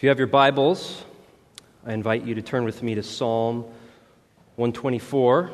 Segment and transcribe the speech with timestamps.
[0.00, 1.04] If you have your Bibles,
[1.84, 3.64] I invite you to turn with me to Psalm
[4.56, 5.50] 124.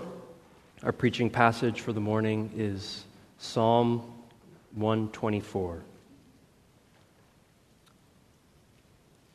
[0.84, 3.06] Our preaching passage for the morning is
[3.38, 4.09] Psalm
[4.77, 5.82] 124.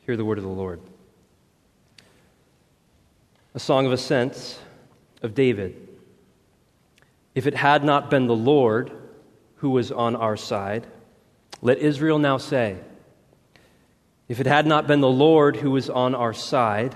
[0.06, 0.80] Hear the word of the Lord.
[3.54, 4.58] A song of ascents
[5.20, 5.88] of David.
[7.34, 8.90] If it had not been the Lord
[9.56, 10.86] who was on our side,
[11.60, 12.78] let Israel now say,
[14.32, 16.94] if it had not been the Lord who was on our side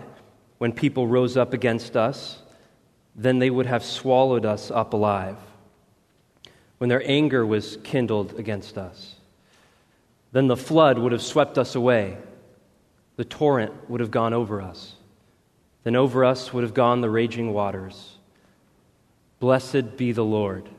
[0.56, 2.40] when people rose up against us,
[3.14, 5.36] then they would have swallowed us up alive.
[6.78, 9.16] When their anger was kindled against us,
[10.32, 12.16] then the flood would have swept us away.
[13.16, 14.94] The torrent would have gone over us.
[15.84, 18.16] Then over us would have gone the raging waters.
[19.40, 20.70] Blessed be the Lord,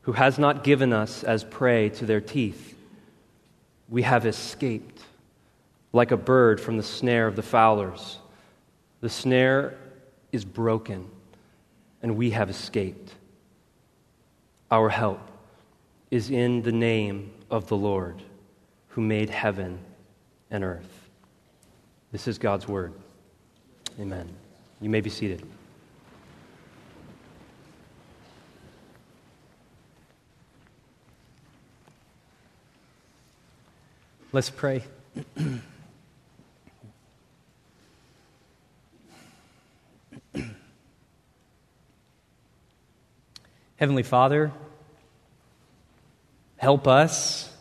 [0.00, 2.74] who has not given us as prey to their teeth.
[3.90, 5.02] We have escaped
[5.94, 8.18] like a bird from the snare of the fowlers.
[9.00, 9.78] The snare
[10.32, 11.08] is broken,
[12.02, 13.14] and we have escaped.
[14.72, 15.20] Our help
[16.10, 18.20] is in the name of the Lord,
[18.88, 19.78] who made heaven
[20.50, 21.08] and earth.
[22.10, 22.92] This is God's word.
[24.00, 24.28] Amen.
[24.80, 25.46] You may be seated.
[34.32, 34.82] Let's pray.
[43.76, 44.52] Heavenly Father,
[46.58, 47.52] help us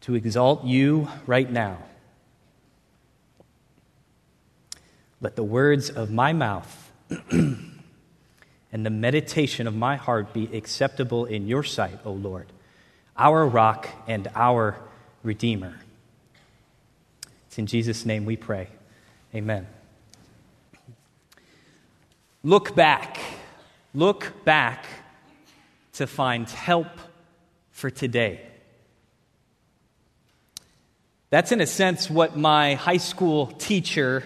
[0.00, 1.78] to exalt you right now.
[5.20, 6.90] Let the words of my mouth
[7.30, 7.76] and
[8.72, 12.46] the meditation of my heart be acceptable in your sight, O Lord,
[13.16, 14.80] our rock and our
[15.22, 15.78] Redeemer.
[17.46, 18.66] It's in Jesus' name we pray.
[19.32, 19.68] Amen.
[22.42, 23.18] Look back.
[23.94, 24.84] Look back
[25.96, 26.88] to find help
[27.70, 28.40] for today.
[31.30, 34.22] That's, in a sense, what my high school teacher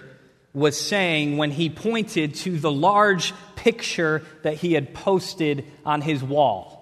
[0.52, 6.22] was saying when he pointed to the large picture that he had posted on his
[6.22, 6.78] wall.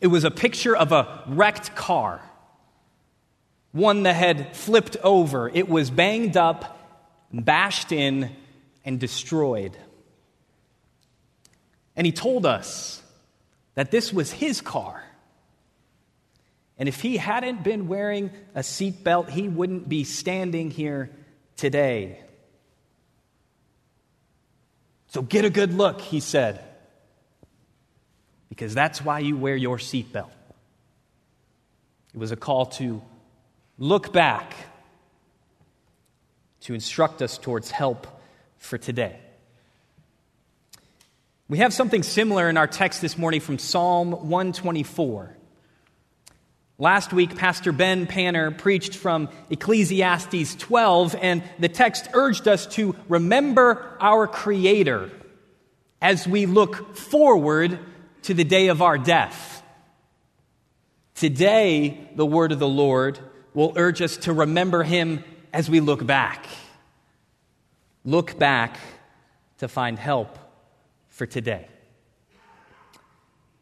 [0.00, 2.20] It was a picture of a wrecked car,
[3.72, 5.48] one that had flipped over.
[5.48, 6.78] It was banged up,
[7.32, 8.30] bashed in,
[8.84, 9.76] and destroyed.
[11.96, 13.02] And he told us
[13.74, 15.02] that this was his car.
[16.78, 21.10] And if he hadn't been wearing a seatbelt, he wouldn't be standing here
[21.56, 22.18] today.
[25.08, 26.64] So get a good look, he said,
[28.48, 30.30] because that's why you wear your seatbelt.
[32.14, 33.02] It was a call to
[33.78, 34.54] look back,
[36.62, 38.06] to instruct us towards help
[38.56, 39.18] for today.
[41.52, 45.36] We have something similar in our text this morning from Psalm 124.
[46.78, 52.96] Last week, Pastor Ben Panner preached from Ecclesiastes 12, and the text urged us to
[53.06, 55.10] remember our Creator
[56.00, 57.78] as we look forward
[58.22, 59.62] to the day of our death.
[61.14, 63.18] Today, the word of the Lord
[63.52, 66.46] will urge us to remember Him as we look back.
[68.06, 68.78] Look back
[69.58, 70.38] to find help
[71.22, 71.68] for today.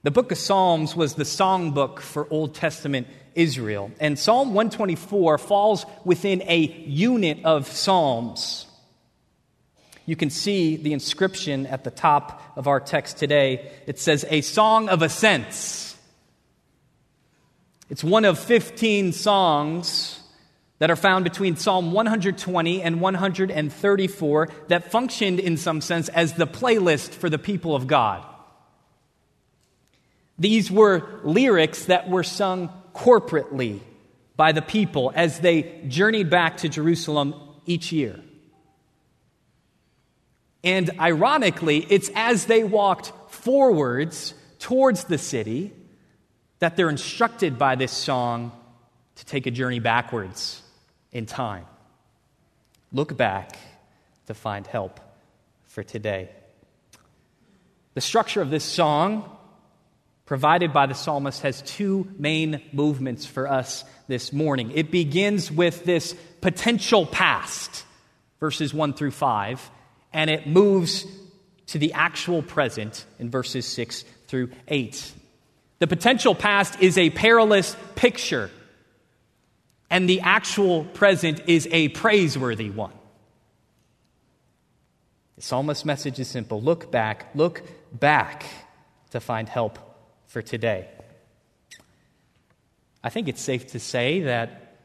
[0.03, 5.84] The book of Psalms was the songbook for Old Testament Israel, and Psalm 124 falls
[6.03, 8.66] within a unit of Psalms.
[10.06, 13.71] You can see the inscription at the top of our text today.
[13.87, 15.98] It says, A Song of Ascents.
[17.91, 20.19] It's one of 15 songs
[20.80, 26.46] that are found between Psalm 120 and 134 that functioned in some sense as the
[26.46, 28.24] playlist for the people of God.
[30.38, 33.80] These were lyrics that were sung corporately
[34.36, 37.34] by the people as they journeyed back to Jerusalem
[37.66, 38.18] each year.
[40.65, 45.74] And ironically, it's as they walked forwards towards the city
[46.59, 48.53] that they're instructed by this song
[49.16, 50.59] to take a journey backwards
[51.12, 51.66] in time.
[52.92, 53.59] Look back
[54.27, 55.01] to find help
[55.66, 56.30] for today.
[57.95, 59.28] The structure of this song,
[60.27, 64.72] provided by the psalmist, has two main movements for us this morning.
[64.74, 67.84] It begins with this potential past,
[68.39, 69.71] verses 1 through 5,
[70.13, 71.06] and it moves
[71.66, 75.13] to the actual present in verses 6 through 8.
[75.78, 78.51] The potential past is a perilous picture
[79.91, 82.92] and the actual present is a praiseworthy one.
[85.37, 88.45] The psalmist's message is simple look back, look back
[89.10, 89.78] to find help
[90.27, 90.89] for today.
[93.03, 94.77] I think it's safe to say that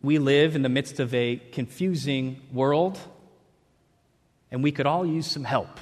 [0.00, 2.98] we live in the midst of a confusing world,
[4.50, 5.80] and we could all use some help.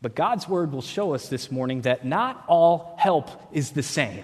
[0.00, 4.22] But God's word will show us this morning that not all help is the same.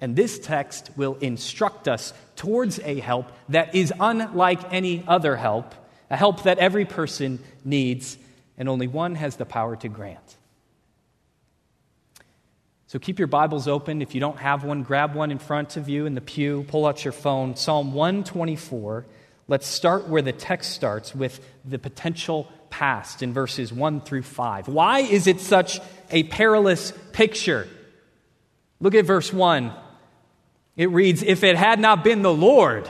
[0.00, 5.74] And this text will instruct us towards a help that is unlike any other help,
[6.10, 8.18] a help that every person needs,
[8.58, 10.36] and only one has the power to grant.
[12.86, 14.02] So keep your Bibles open.
[14.02, 16.86] If you don't have one, grab one in front of you in the pew, pull
[16.86, 17.56] out your phone.
[17.56, 19.04] Psalm 124.
[19.48, 24.68] Let's start where the text starts with the potential past in verses 1 through 5.
[24.68, 25.80] Why is it such
[26.10, 27.68] a perilous picture?
[28.80, 29.72] Look at verse 1.
[30.76, 32.88] It reads, If it had not been the Lord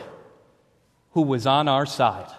[1.13, 2.31] who was on our side.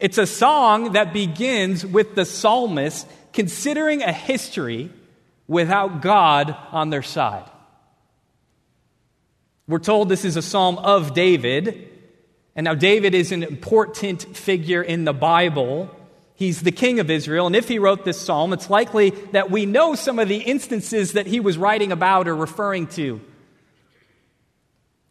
[0.00, 4.90] It's a song that begins with the psalmist considering a history
[5.46, 7.48] without God on their side.
[9.68, 11.88] We're told this is a psalm of David,
[12.54, 15.88] and now, David is an important figure in the Bible.
[16.42, 19.64] He's the king of Israel, and if he wrote this psalm, it's likely that we
[19.64, 23.20] know some of the instances that he was writing about or referring to.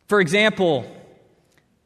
[0.07, 0.85] For example,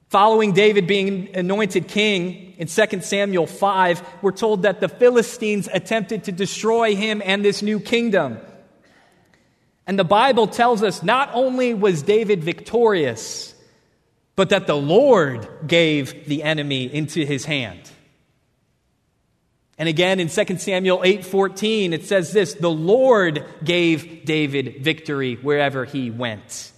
[0.10, 6.24] following David being anointed king in 2 Samuel 5, we're told that the Philistines attempted
[6.24, 8.40] to destroy him and this new kingdom.
[9.86, 13.54] And the Bible tells us not only was David victorious,
[14.36, 17.92] but that the Lord gave the enemy into his hand.
[19.78, 25.86] And again in 2 Samuel 8:14 it says this, the Lord gave David victory wherever
[25.86, 26.72] he went.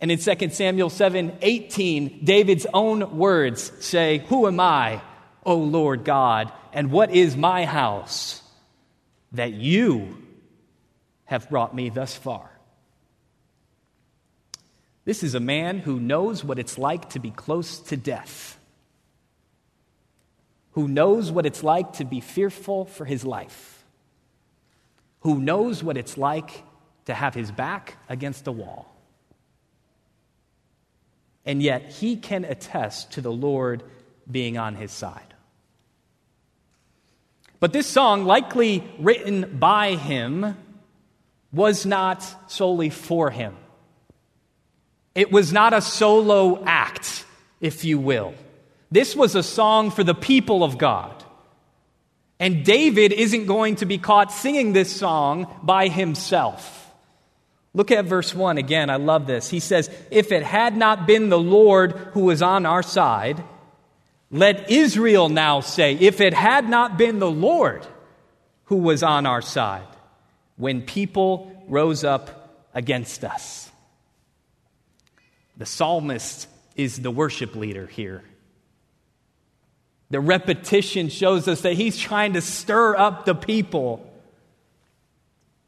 [0.00, 5.02] And in 2 Samuel 7:18 David's own words say, "Who am I,
[5.44, 8.42] O Lord God, and what is my house
[9.32, 10.18] that you
[11.24, 12.50] have brought me thus far?"
[15.06, 18.58] This is a man who knows what it's like to be close to death,
[20.72, 23.84] who knows what it's like to be fearful for his life,
[25.20, 26.64] who knows what it's like
[27.06, 28.94] to have his back against a wall.
[31.44, 33.82] And yet he can attest to the Lord
[34.30, 35.34] being on his side.
[37.58, 40.56] But this song, likely written by him,
[41.52, 43.56] was not solely for him.
[45.14, 47.26] It was not a solo act,
[47.60, 48.34] if you will.
[48.90, 51.24] This was a song for the people of God.
[52.38, 56.76] And David isn't going to be caught singing this song by himself.
[57.74, 58.90] Look at verse 1 again.
[58.90, 59.48] I love this.
[59.48, 63.44] He says, If it had not been the Lord who was on our side,
[64.30, 67.86] let Israel now say, If it had not been the Lord
[68.64, 69.86] who was on our side,
[70.56, 73.70] when people rose up against us.
[75.56, 78.22] The psalmist is the worship leader here.
[80.10, 84.06] The repetition shows us that he's trying to stir up the people.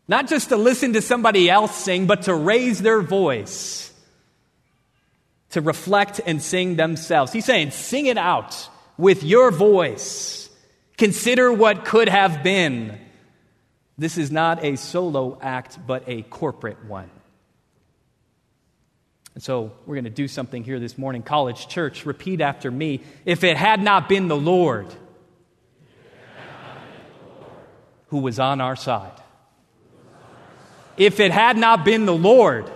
[0.08, 3.92] Not just to listen to somebody else sing, but to raise their voice,
[5.50, 7.32] to reflect and sing themselves.
[7.32, 10.50] He's saying, sing it out with your voice.
[10.98, 12.98] Consider what could have been.
[13.96, 17.10] This is not a solo act, but a corporate one.
[19.34, 21.22] And so we're going to do something here this morning.
[21.22, 23.00] College Church, repeat after me.
[23.24, 24.86] If it had not been the Lord,
[28.08, 29.18] who was on our side,
[30.98, 32.70] if it had not been the Lord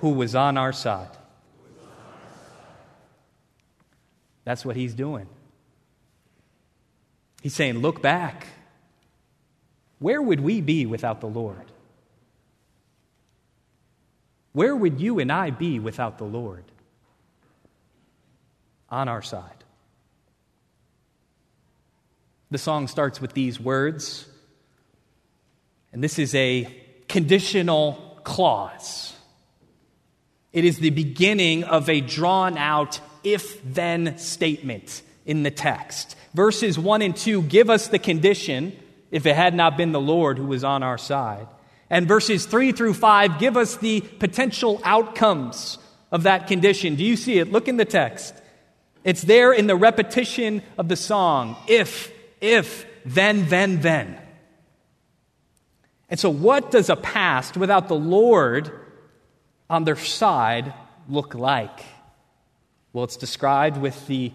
[0.00, 1.16] who was on our side,
[4.44, 5.28] that's what he's doing.
[7.42, 8.46] He's saying, Look back.
[10.00, 11.69] Where would we be without the Lord?
[14.52, 16.64] Where would you and I be without the Lord?
[18.88, 19.64] On our side.
[22.50, 24.26] The song starts with these words,
[25.92, 26.66] and this is a
[27.08, 29.14] conditional clause.
[30.52, 36.16] It is the beginning of a drawn out if then statement in the text.
[36.34, 38.76] Verses 1 and 2 give us the condition
[39.12, 41.46] if it had not been the Lord who was on our side.
[41.90, 45.78] And verses 3 through 5 give us the potential outcomes
[46.12, 46.94] of that condition.
[46.94, 47.50] Do you see it?
[47.50, 48.34] Look in the text.
[49.02, 54.18] It's there in the repetition of the song if, if, then, then, then.
[56.08, 58.72] And so, what does a past without the Lord
[59.68, 60.74] on their side
[61.08, 61.84] look like?
[62.92, 64.32] Well, it's described with the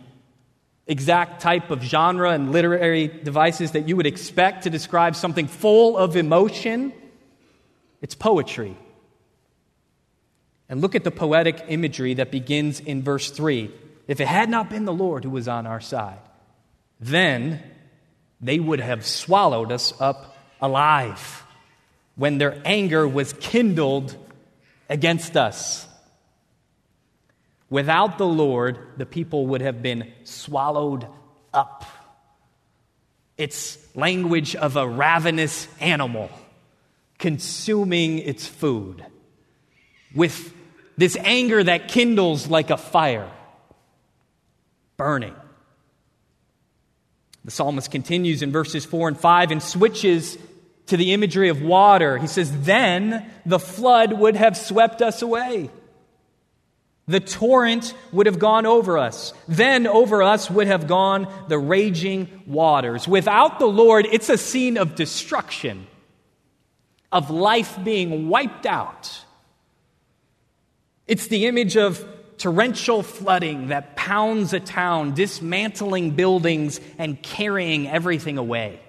[0.88, 5.98] exact type of genre and literary devices that you would expect to describe something full
[5.98, 6.94] of emotion.
[8.02, 8.78] It's poetry.
[10.68, 13.72] And look at the poetic imagery that begins in verse 3.
[14.08, 16.20] If it had not been the Lord who was on our side,
[17.00, 17.64] then
[18.42, 21.44] they would have swallowed us up alive
[22.16, 24.16] when their anger was kindled
[24.90, 25.88] against us.
[27.70, 31.08] Without the Lord, the people would have been swallowed
[31.54, 31.84] up.
[33.38, 36.30] It's language of a ravenous animal
[37.18, 39.06] consuming its food
[40.14, 40.54] with
[40.98, 43.30] this anger that kindles like a fire,
[44.98, 45.36] burning.
[47.44, 50.38] The psalmist continues in verses 4 and 5 and switches
[50.88, 52.18] to the imagery of water.
[52.18, 55.70] He says, Then the flood would have swept us away.
[57.08, 59.34] The torrent would have gone over us.
[59.48, 63.08] Then over us would have gone the raging waters.
[63.08, 65.86] Without the Lord, it's a scene of destruction,
[67.12, 69.24] of life being wiped out.
[71.08, 72.06] It's the image of
[72.38, 78.80] torrential flooding that pounds a town, dismantling buildings and carrying everything away.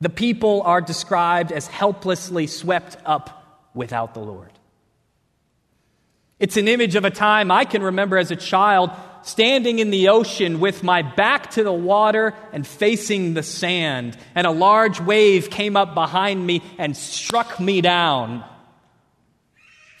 [0.00, 4.52] The people are described as helplessly swept up without the Lord.
[6.38, 8.90] It's an image of a time I can remember as a child
[9.26, 14.46] standing in the ocean with my back to the water and facing the sand, and
[14.46, 18.42] a large wave came up behind me and struck me down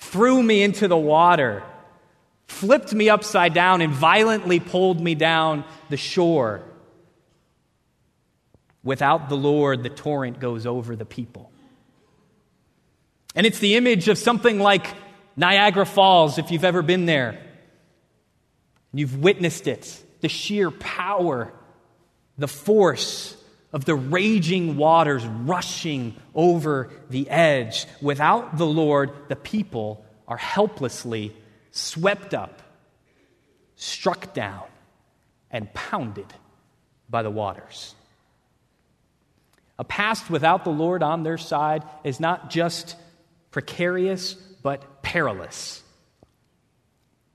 [0.06, 1.62] threw me into the water,
[2.46, 6.62] flipped me upside down, and violently pulled me down the shore.
[8.82, 11.50] Without the Lord, the torrent goes over the people.
[13.34, 14.86] And it's the image of something like
[15.36, 17.38] Niagara Falls, if you've ever been there.
[18.98, 21.52] You've witnessed it the sheer power,
[22.38, 23.36] the force
[23.72, 27.86] of the raging waters rushing over the edge.
[28.00, 31.36] Without the Lord, the people are helplessly
[31.70, 32.62] swept up,
[33.74, 34.64] struck down,
[35.50, 36.32] and pounded
[37.10, 37.94] by the waters.
[39.78, 42.96] A past without the Lord on their side is not just
[43.50, 45.82] precarious, but perilous.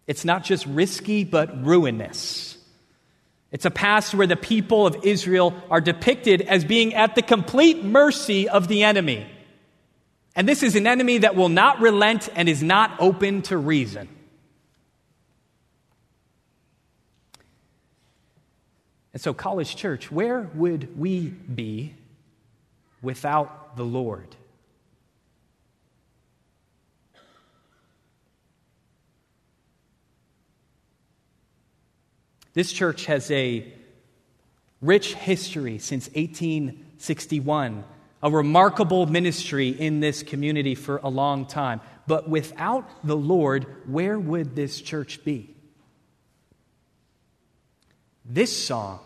[0.08, 2.58] It's not just risky, but ruinous.
[3.52, 7.84] It's a past where the people of Israel are depicted as being at the complete
[7.84, 9.28] mercy of the enemy.
[10.36, 14.08] And this is an enemy that will not relent and is not open to reason.
[19.14, 21.94] And so, College Church, where would we be
[23.02, 24.36] without the Lord?
[32.54, 33.72] This church has a
[34.82, 37.84] rich history since 1861,
[38.24, 41.82] a remarkable ministry in this community for a long time.
[42.08, 45.56] But without the Lord, where would this church be?
[48.26, 49.00] This song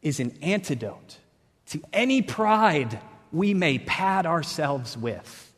[0.00, 1.18] is an antidote
[1.66, 3.00] to any pride
[3.32, 5.52] we may pad ourselves with.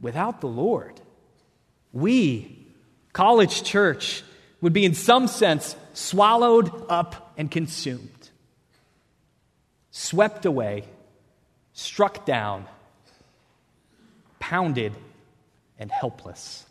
[0.00, 1.00] Without the Lord,
[1.92, 2.63] we
[3.14, 4.22] college church
[4.60, 8.30] would be, in some sense, swallowed up and consumed,
[9.90, 10.84] swept away,
[11.72, 12.66] struck down,
[14.38, 14.92] pounded,
[15.78, 16.66] and helpless.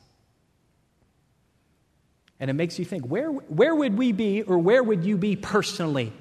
[2.39, 5.35] And it makes you think where, where would we be, or where would you be
[5.35, 6.13] personally?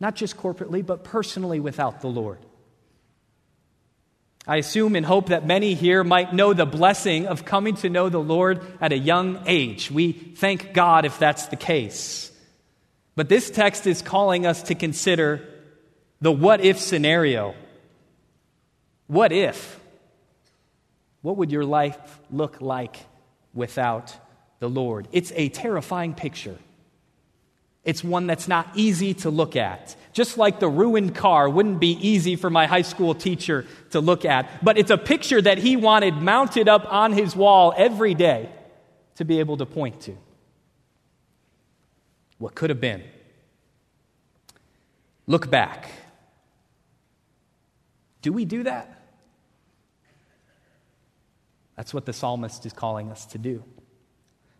[0.00, 2.38] Not just corporately, but personally without the Lord.
[4.46, 8.08] I assume and hope that many here might know the blessing of coming to know
[8.08, 9.90] the Lord at a young age.
[9.90, 12.32] We thank God if that's the case.
[13.16, 15.46] But this text is calling us to consider
[16.20, 17.54] the what if scenario.
[19.06, 19.78] What if?
[21.22, 21.98] What would your life
[22.30, 22.96] look like
[23.52, 24.14] without
[24.58, 25.06] the Lord?
[25.12, 26.56] It's a terrifying picture.
[27.84, 29.96] It's one that's not easy to look at.
[30.12, 34.24] Just like the ruined car wouldn't be easy for my high school teacher to look
[34.24, 38.50] at, but it's a picture that he wanted mounted up on his wall every day
[39.16, 40.16] to be able to point to.
[42.38, 43.02] What could have been.
[45.26, 45.90] Look back.
[48.22, 49.00] Do we do that?
[51.76, 53.64] That's what the psalmist is calling us to do.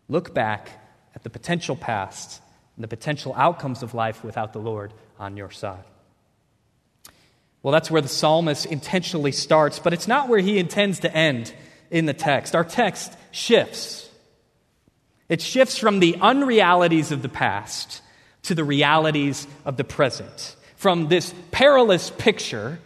[0.08, 0.70] Look back
[1.14, 2.40] at the potential past
[2.76, 5.84] and the potential outcomes of life without the Lord on your side.
[7.62, 11.52] Well, that's where the psalmist intentionally starts, but it's not where he intends to end
[11.90, 12.54] in the text.
[12.54, 14.08] Our text shifts.
[15.28, 18.02] It shifts from the unrealities of the past
[18.44, 22.80] to the realities of the present, from this perilous picture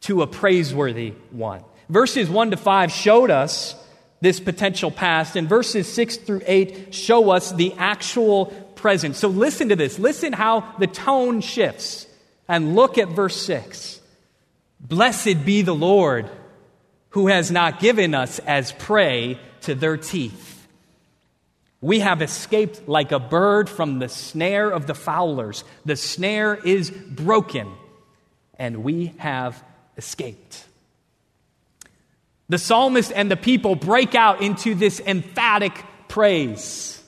[0.00, 1.62] to a praiseworthy one.
[1.88, 3.76] Verses 1 to 5 showed us
[4.20, 8.46] this potential past, and verses 6 through 8 show us the actual
[8.82, 9.16] present.
[9.16, 9.98] So listen to this.
[9.98, 12.06] Listen how the tone shifts.
[12.48, 14.00] And look at verse 6.
[14.80, 16.28] Blessed be the Lord
[17.10, 20.66] who has not given us as prey to their teeth.
[21.80, 25.64] We have escaped like a bird from the snare of the fowlers.
[25.84, 27.72] The snare is broken,
[28.56, 29.62] and we have
[29.96, 30.64] escaped.
[32.48, 35.72] The psalmist and the people break out into this emphatic
[36.08, 37.01] praise.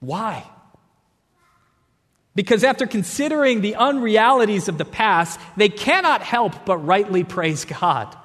[0.00, 0.44] Why?
[2.34, 8.16] Because after considering the unrealities of the past, they cannot help but rightly praise God.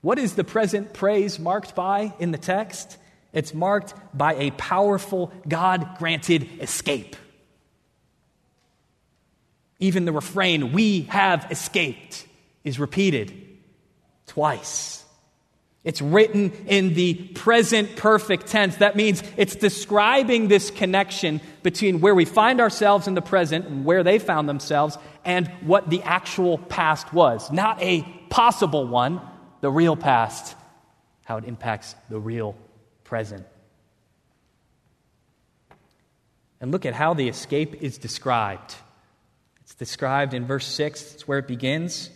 [0.00, 2.96] What is the present praise marked by in the text?
[3.32, 7.16] It's marked by a powerful God granted escape.
[9.80, 12.26] Even the refrain, we have escaped,
[12.64, 13.32] is repeated
[14.26, 15.04] twice.
[15.84, 18.76] It's written in the present perfect tense.
[18.76, 23.84] That means it's describing this connection between where we find ourselves in the present and
[23.84, 27.50] where they found themselves and what the actual past was.
[27.52, 29.20] Not a possible one,
[29.60, 30.56] the real past,
[31.24, 32.56] how it impacts the real
[33.04, 33.46] present.
[36.60, 38.74] And look at how the escape is described.
[39.62, 42.10] It's described in verse 6, it's where it begins.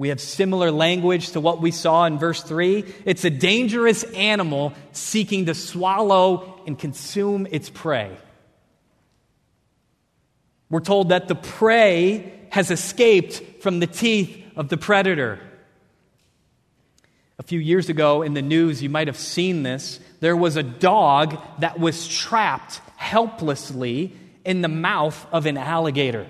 [0.00, 2.86] We have similar language to what we saw in verse 3.
[3.04, 8.16] It's a dangerous animal seeking to swallow and consume its prey.
[10.70, 15.38] We're told that the prey has escaped from the teeth of the predator.
[17.38, 20.00] A few years ago in the news, you might have seen this.
[20.20, 26.26] There was a dog that was trapped helplessly in the mouth of an alligator.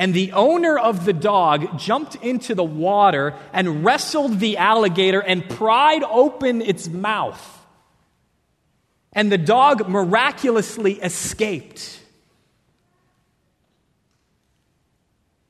[0.00, 5.46] And the owner of the dog jumped into the water and wrestled the alligator and
[5.46, 7.66] pried open its mouth.
[9.12, 12.00] And the dog miraculously escaped.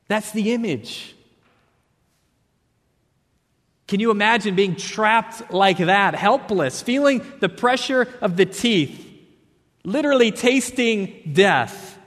[0.09, 1.15] That's the image
[3.87, 9.05] can you imagine being trapped like that, helpless, feeling the pressure of the teeth,
[9.83, 11.97] literally tasting death,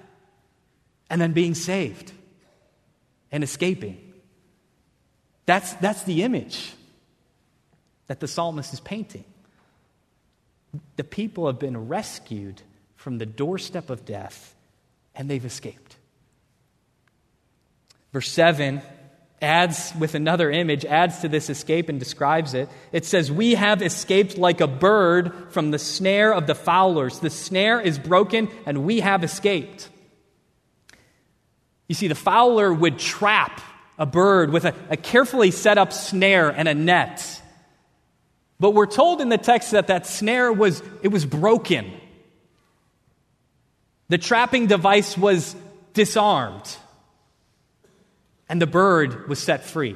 [1.11, 2.14] and then being saved
[3.35, 3.99] and escaping?
[5.44, 6.73] That's, that's the image
[8.07, 9.25] that the psalmist is painting.
[10.97, 12.62] The people have been rescued
[12.94, 14.55] from the doorstep of death,
[15.16, 15.97] and they've escaped.
[18.12, 18.81] Verse 7
[19.42, 22.68] adds with another image, adds to this escape and describes it.
[22.92, 27.18] It says, We have escaped like a bird from the snare of the fowlers.
[27.18, 29.90] The snare is broken, and we have escaped.
[31.94, 33.61] You see, the fowler would trap
[34.00, 37.40] a bird with a, a carefully set up snare and a net.
[38.59, 41.92] But we're told in the text that that snare was, it was broken.
[44.09, 45.54] The trapping device was
[45.92, 46.68] disarmed
[48.48, 49.94] and the bird was set free.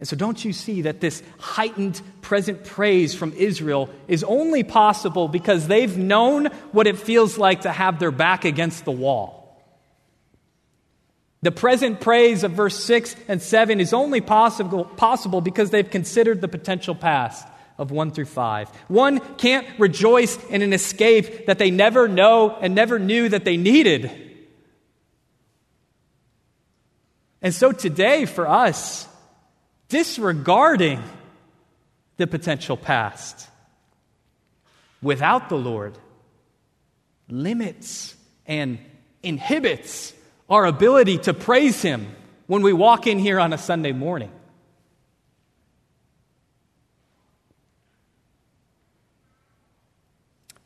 [0.00, 5.28] And so, don't you see that this heightened present praise from Israel is only possible
[5.28, 9.40] because they've known what it feels like to have their back against the wall?
[11.42, 16.40] The present praise of verse 6 and 7 is only possible, possible because they've considered
[16.40, 18.68] the potential past of 1 through 5.
[18.88, 23.58] One can't rejoice in an escape that they never know and never knew that they
[23.58, 24.10] needed.
[27.42, 29.06] And so today, for us,
[29.90, 31.02] disregarding
[32.16, 33.48] the potential past
[35.02, 35.98] without the Lord
[37.28, 38.78] limits and
[39.22, 40.14] inhibits
[40.48, 42.14] our ability to praise Him
[42.46, 44.30] when we walk in here on a Sunday morning.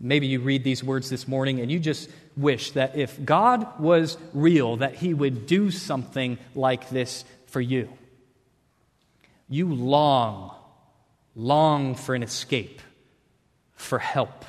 [0.00, 4.18] Maybe you read these words this morning and you just wish that if God was
[4.34, 7.88] real, that He would do something like this for you.
[9.54, 10.52] You long,
[11.36, 12.82] long for an escape,
[13.76, 14.44] for help.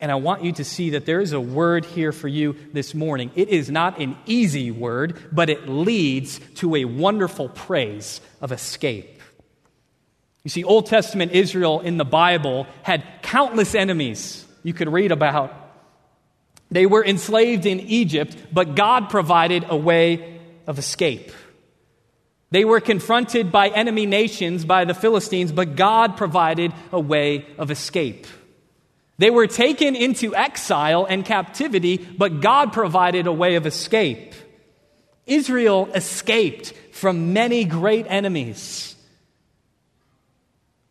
[0.00, 2.94] And I want you to see that there is a word here for you this
[2.94, 3.30] morning.
[3.34, 9.20] It is not an easy word, but it leads to a wonderful praise of escape.
[10.44, 14.46] You see, Old Testament Israel in the Bible had countless enemies.
[14.62, 15.54] you could read about.
[16.70, 21.32] They were enslaved in Egypt, but God provided a way of escape.
[22.52, 27.70] They were confronted by enemy nations, by the Philistines, but God provided a way of
[27.70, 28.26] escape.
[29.16, 34.34] They were taken into exile and captivity, but God provided a way of escape.
[35.24, 38.96] Israel escaped from many great enemies.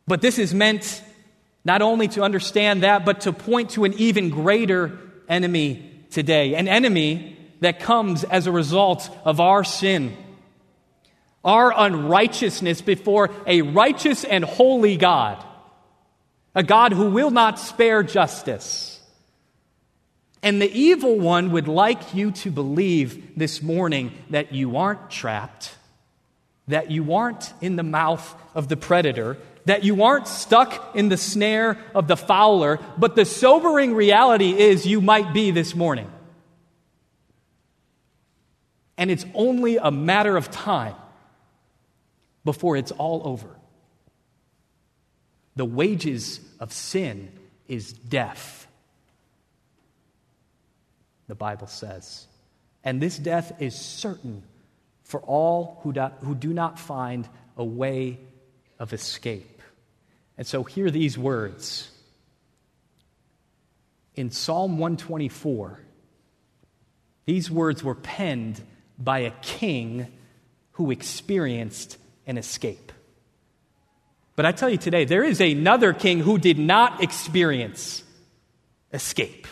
[0.07, 1.03] But this is meant
[1.63, 4.97] not only to understand that, but to point to an even greater
[5.29, 10.17] enemy today, an enemy that comes as a result of our sin,
[11.43, 15.43] our unrighteousness before a righteous and holy God,
[16.53, 18.99] a God who will not spare justice.
[20.43, 25.75] And the evil one would like you to believe this morning that you aren't trapped,
[26.67, 31.17] that you aren't in the mouth of the predator, that you aren't stuck in the
[31.17, 36.11] snare of the fowler, but the sobering reality is you might be this morning.
[38.97, 40.95] And it's only a matter of time
[42.43, 43.49] before it's all over.
[45.55, 47.31] The wages of sin
[47.67, 48.67] is death,
[51.27, 52.27] the Bible says.
[52.83, 54.43] And this death is certain
[55.03, 57.27] for all who do, who do not find
[57.57, 58.19] a way
[58.79, 59.61] of escape.
[60.37, 61.89] And so, hear these words.
[64.15, 65.79] In Psalm 124,
[67.25, 68.61] these words were penned
[68.97, 70.07] by a king
[70.73, 72.91] who experienced an escape.
[74.35, 78.03] But I tell you today, there is another king who did not experience
[78.93, 79.47] escape.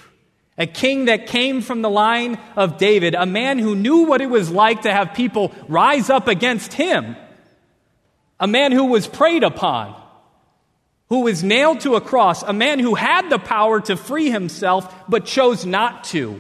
[0.58, 4.30] A king that came from the line of David, a man who knew what it
[4.30, 7.16] was like to have people rise up against him
[8.40, 9.96] a man who was preyed upon,
[11.10, 14.94] who was nailed to a cross, a man who had the power to free himself
[15.10, 16.40] but chose not to.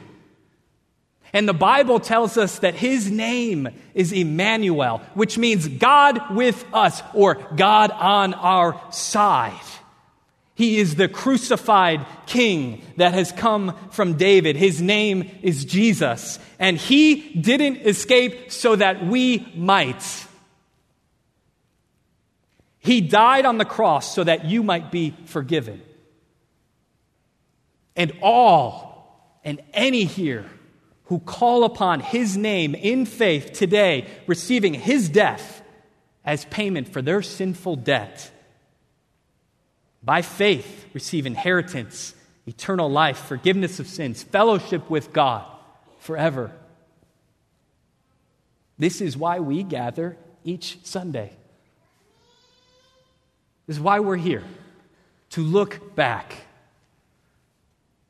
[1.33, 7.03] And the Bible tells us that his name is Emmanuel, which means God with us
[7.13, 9.53] or God on our side.
[10.55, 14.57] He is the crucified king that has come from David.
[14.57, 16.37] His name is Jesus.
[16.59, 20.27] And he didn't escape so that we might.
[22.79, 25.81] He died on the cross so that you might be forgiven.
[27.95, 30.45] And all and any here
[31.09, 35.63] who call upon his name in faith today, receiving his death
[36.23, 38.29] as payment for their sinful debt,
[40.03, 42.13] by faith receive inheritance,
[42.45, 45.45] eternal life, forgiveness of sins, fellowship with God
[45.99, 46.51] forever.
[48.77, 51.33] This is why we gather each Sunday.
[53.65, 54.43] This is why we're here
[55.31, 56.35] to look back.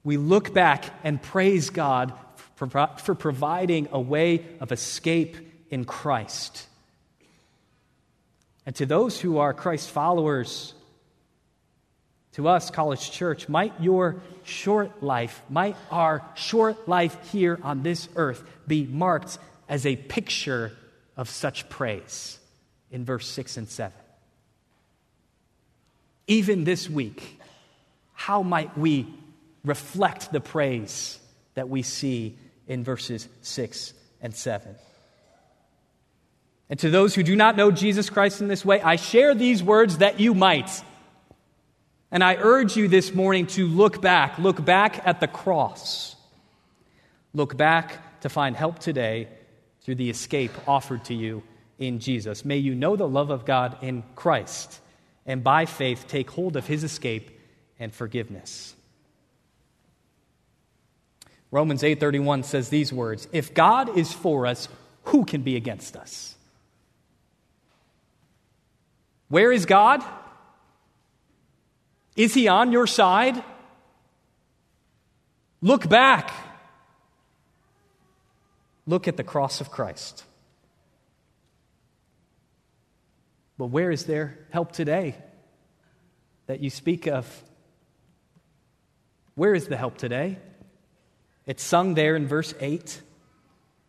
[0.04, 2.14] We look back and praise God
[2.68, 5.38] for, for providing a way of escape
[5.70, 6.68] in Christ.
[8.66, 10.74] And to those who are Christ followers,
[12.34, 18.08] to us, College Church, might your short life, might our short life here on this
[18.16, 20.72] earth be marked as a picture
[21.18, 22.38] of such praise
[22.92, 23.92] in verse 6 and 7
[26.30, 27.40] even this week,
[28.14, 29.08] how might we
[29.66, 31.20] reflect the praise
[31.56, 32.38] that we see
[32.70, 34.74] in verses 6 and 7?
[36.70, 39.62] And to those who do not know Jesus Christ in this way, I share these
[39.62, 40.70] words that you might.
[42.12, 46.16] And I urge you this morning to look back, look back at the cross.
[47.34, 49.28] Look back to find help today
[49.82, 51.44] through the escape offered to you
[51.80, 52.46] in Jesus.
[52.46, 54.80] May you know the love of God in Christ
[55.26, 57.40] and by faith take hold of his escape
[57.80, 58.76] and forgiveness.
[61.52, 64.68] Romans 8:31 says these words, "If God is for us,
[65.06, 66.36] who can be against us?"
[69.30, 70.04] Where is God?
[72.16, 73.44] Is he on your side?
[75.62, 76.32] Look back.
[78.86, 80.26] Look at the cross of Christ.
[83.58, 85.16] But where is there help today
[86.48, 87.44] that you speak of?
[89.36, 90.40] Where is the help today?
[91.46, 93.02] It's sung there in verse 8.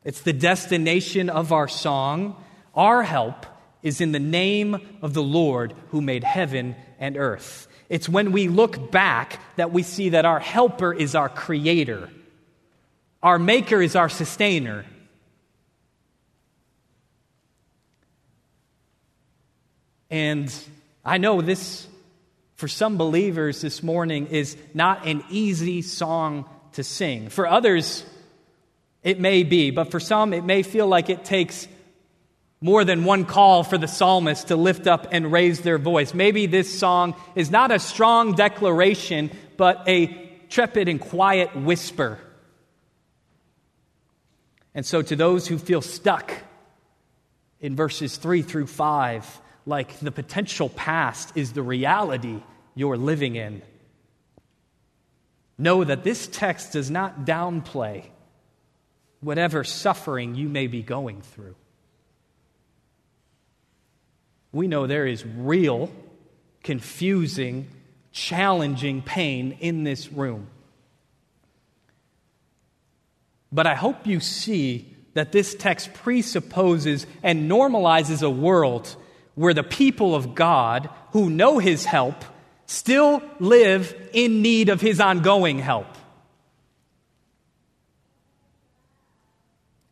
[0.05, 2.43] It's the destination of our song.
[2.75, 3.47] Our help
[3.83, 7.69] is in the name of the Lord who made heaven and earth.
[7.89, 12.09] It's when we look back that we see that our helper is our creator,
[13.23, 14.85] our maker is our sustainer,
[20.11, 20.53] And
[21.05, 21.87] I know this
[22.57, 27.29] for some believers this morning is not an easy song to sing.
[27.29, 28.05] For others,
[29.03, 31.67] it may be, but for some, it may feel like it takes
[32.61, 36.13] more than one call for the psalmist to lift up and raise their voice.
[36.13, 40.09] Maybe this song is not a strong declaration, but a
[40.51, 42.19] trepid and quiet whisper.
[44.75, 46.33] And so, to those who feel stuck
[47.61, 52.43] in verses 3 through 5, like the potential past is the reality
[52.75, 53.63] you're living in,
[55.61, 58.05] know that this text does not downplay
[59.21, 61.55] whatever suffering you may be going through.
[64.53, 65.93] We know there is real,
[66.65, 67.69] confusing,
[68.13, 70.49] challenging pain in this room.
[73.53, 78.95] But I hope you see that this text presupposes and normalizes a world
[79.35, 82.25] where the people of God who know His help
[82.71, 85.89] still live in need of His ongoing help.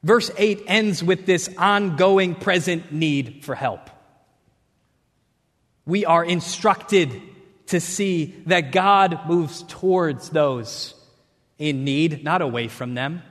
[0.05, 3.91] Verse 8 ends with this ongoing present need for help.
[5.87, 7.21] We are instructed
[7.67, 10.95] to see that God moves towards those
[11.59, 13.23] in need, not away from them.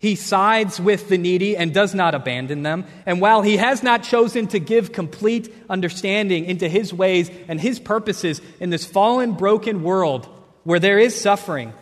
[0.00, 2.84] He sides with the needy and does not abandon them.
[3.04, 7.80] And while he has not chosen to give complete understanding into his ways and his
[7.80, 10.28] purposes in this fallen, broken world
[10.62, 11.72] where there is suffering,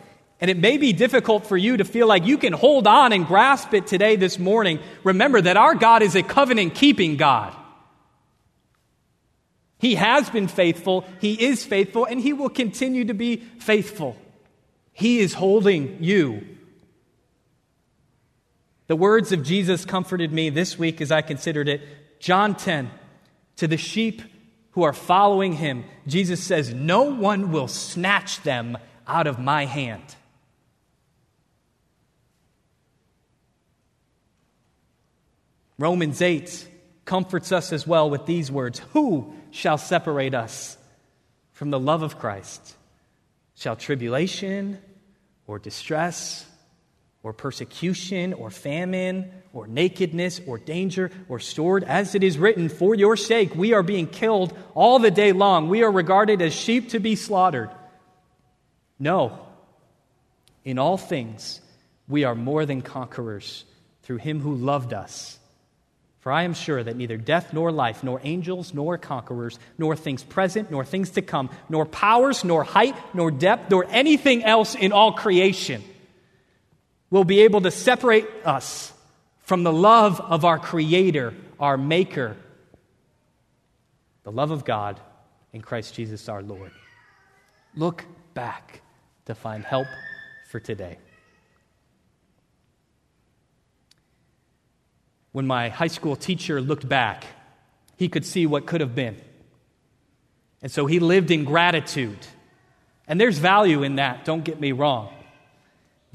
[0.41, 3.27] and it may be difficult for you to feel like you can hold on and
[3.27, 7.55] grasp it today, this morning, remember that our God is a covenant keeping God.
[9.77, 14.17] He has been faithful, He is faithful, and He will continue to be faithful.
[14.93, 16.56] He is holding you
[18.87, 21.81] the words of Jesus comforted me this week as I considered it.
[22.19, 22.89] John 10,
[23.57, 24.21] to the sheep
[24.71, 30.15] who are following him, Jesus says, No one will snatch them out of my hand.
[35.77, 36.67] Romans 8
[37.05, 40.77] comforts us as well with these words Who shall separate us
[41.51, 42.75] from the love of Christ?
[43.55, 44.79] Shall tribulation
[45.45, 46.46] or distress?
[47.23, 51.83] Or persecution or famine or nakedness or danger or sword.
[51.83, 55.69] As it is written, for your sake we are being killed all the day long.
[55.69, 57.69] We are regarded as sheep to be slaughtered.
[58.99, 59.39] No,
[60.63, 61.61] in all things
[62.07, 63.65] we are more than conquerors
[64.03, 65.37] through him who loved us.
[66.19, 70.23] For I am sure that neither death nor life, nor angels nor conquerors, nor things
[70.23, 74.91] present nor things to come, nor powers, nor height, nor depth, nor anything else in
[74.91, 75.83] all creation
[77.09, 78.93] will be able to separate us
[79.39, 82.35] from the love of our Creator, our Maker,
[84.23, 84.99] the love of God
[85.53, 86.71] in Christ Jesus our Lord.
[87.75, 88.81] Look back
[89.25, 89.87] to find help
[90.49, 90.97] for today.
[95.31, 97.23] When my high school teacher looked back,
[97.95, 99.21] he could see what could have been.
[100.61, 102.19] And so he lived in gratitude.
[103.07, 105.13] And there's value in that, don't get me wrong.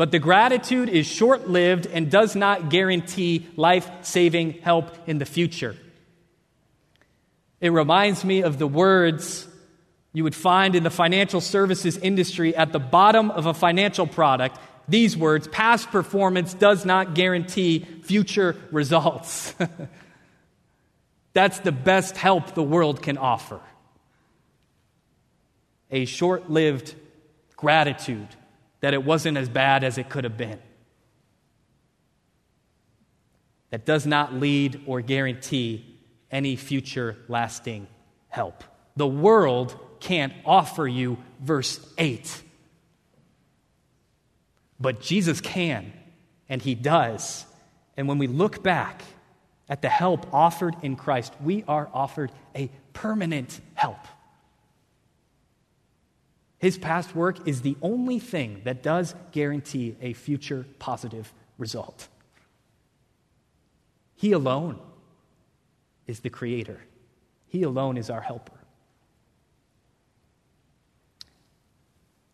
[0.02, 5.24] But the gratitude is short lived and does not guarantee life saving help in the
[5.24, 5.76] future.
[7.60, 9.46] It reminds me of the words
[10.12, 14.58] you would find in the financial services industry at the bottom of a financial product.
[14.88, 19.54] These words past performance does not guarantee future results.
[21.32, 23.60] That's the best help the world can offer.
[25.92, 26.92] A short lived
[27.56, 28.34] gratitude
[28.82, 30.58] that it wasn't as bad as it could have been.
[33.70, 35.98] That does not lead or guarantee
[36.30, 37.86] any future lasting
[38.28, 38.62] help.
[38.96, 42.42] The world can't offer you verse 8.
[44.78, 45.92] But Jesus can,
[46.48, 47.46] and He does.
[47.96, 49.02] And when we look back
[49.68, 53.98] at the help offered in Christ, we are offered a permanent help.
[56.62, 62.06] His past work is the only thing that does guarantee a future positive result.
[64.14, 64.78] He alone
[66.06, 66.78] is the creator,
[67.48, 68.60] He alone is our helper.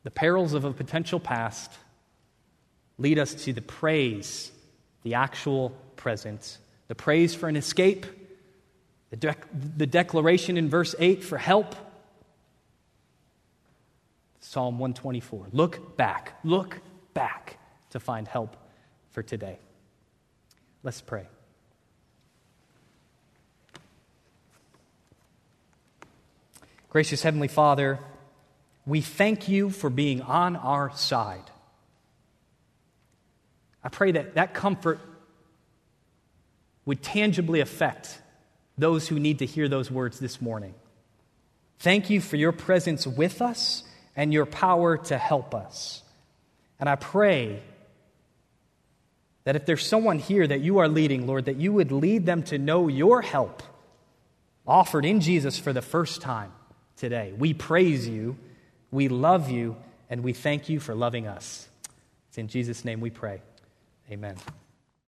[0.03, 1.73] The perils of a potential past
[2.99, 4.53] lead us to the praise,
[5.05, 8.05] the actual present, the praise for an escape,
[9.09, 9.35] the,
[9.79, 11.75] the declaration in verse 8 for help
[14.41, 15.49] Psalm 124.
[15.53, 16.79] Look back, look
[17.15, 17.59] back
[17.91, 18.57] to find help
[19.11, 19.59] for today.
[20.83, 21.27] Let's pray.
[26.91, 27.99] Gracious Heavenly Father,
[28.87, 31.51] we thank you for being on our side.
[33.85, 35.01] I pray that that comfort
[36.87, 38.19] would tangibly affect
[38.79, 40.75] those who need to hear those words this morning.
[41.81, 43.85] Thank you for your presence with us
[44.19, 46.03] and your power to help us.
[46.81, 47.63] And I pray
[49.45, 52.43] that if there's someone here that you are leading, Lord, that you would lead them
[52.45, 53.63] to know your help
[54.67, 56.53] offered in Jesus for the first time
[56.97, 57.33] today.
[57.39, 58.37] We praise you,
[58.91, 59.77] we love you,
[60.11, 61.69] and we thank you for loving us.
[62.29, 63.41] It's in Jesus' name we pray.
[64.11, 64.35] Amen.